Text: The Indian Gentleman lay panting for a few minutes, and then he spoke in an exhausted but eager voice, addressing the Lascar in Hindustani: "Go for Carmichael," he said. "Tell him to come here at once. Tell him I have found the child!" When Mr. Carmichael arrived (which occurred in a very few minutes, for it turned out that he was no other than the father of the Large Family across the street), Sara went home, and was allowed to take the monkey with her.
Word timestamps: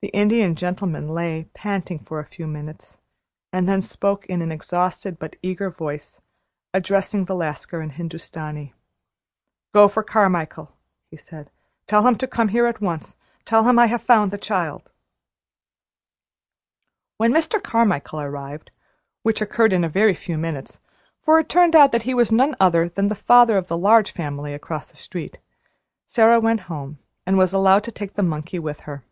The 0.00 0.08
Indian 0.10 0.54
Gentleman 0.54 1.08
lay 1.08 1.48
panting 1.54 1.98
for 1.98 2.20
a 2.20 2.24
few 2.24 2.46
minutes, 2.46 2.98
and 3.52 3.68
then 3.68 3.80
he 3.80 3.86
spoke 3.88 4.24
in 4.26 4.40
an 4.42 4.52
exhausted 4.52 5.18
but 5.18 5.34
eager 5.42 5.70
voice, 5.72 6.20
addressing 6.72 7.24
the 7.24 7.34
Lascar 7.34 7.82
in 7.82 7.90
Hindustani: 7.90 8.74
"Go 9.74 9.88
for 9.88 10.04
Carmichael," 10.04 10.70
he 11.10 11.16
said. 11.16 11.50
"Tell 11.88 12.06
him 12.06 12.14
to 12.18 12.28
come 12.28 12.46
here 12.50 12.66
at 12.66 12.80
once. 12.80 13.16
Tell 13.44 13.64
him 13.68 13.76
I 13.76 13.86
have 13.86 14.00
found 14.04 14.30
the 14.30 14.38
child!" 14.38 14.88
When 17.16 17.32
Mr. 17.32 17.60
Carmichael 17.60 18.20
arrived 18.20 18.70
(which 19.24 19.40
occurred 19.42 19.72
in 19.72 19.82
a 19.82 19.88
very 19.88 20.14
few 20.14 20.38
minutes, 20.38 20.78
for 21.24 21.40
it 21.40 21.48
turned 21.48 21.74
out 21.74 21.90
that 21.90 22.04
he 22.04 22.14
was 22.14 22.30
no 22.30 22.54
other 22.60 22.88
than 22.88 23.08
the 23.08 23.16
father 23.16 23.58
of 23.58 23.66
the 23.66 23.76
Large 23.76 24.12
Family 24.12 24.54
across 24.54 24.92
the 24.92 24.96
street), 24.96 25.38
Sara 26.06 26.38
went 26.38 26.60
home, 26.70 27.00
and 27.26 27.36
was 27.36 27.52
allowed 27.52 27.82
to 27.82 27.90
take 27.90 28.14
the 28.14 28.22
monkey 28.22 28.60
with 28.60 28.78
her. 28.82 29.02